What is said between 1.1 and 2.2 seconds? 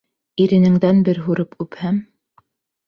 бер һурып үпһәм...